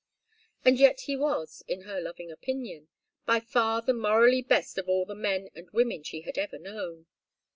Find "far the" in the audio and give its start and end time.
3.39-3.93